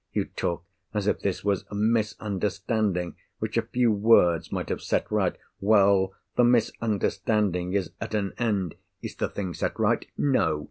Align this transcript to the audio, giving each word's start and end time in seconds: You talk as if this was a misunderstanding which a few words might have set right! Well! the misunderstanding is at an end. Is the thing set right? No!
You 0.11 0.25
talk 0.25 0.65
as 0.95 1.05
if 1.05 1.19
this 1.19 1.43
was 1.45 1.63
a 1.69 1.75
misunderstanding 1.75 3.17
which 3.37 3.55
a 3.55 3.61
few 3.61 3.91
words 3.91 4.51
might 4.51 4.69
have 4.69 4.81
set 4.81 5.05
right! 5.11 5.35
Well! 5.59 6.13
the 6.37 6.43
misunderstanding 6.43 7.73
is 7.73 7.91
at 8.01 8.15
an 8.15 8.33
end. 8.39 8.73
Is 9.03 9.15
the 9.17 9.29
thing 9.29 9.53
set 9.53 9.79
right? 9.79 10.03
No! 10.17 10.59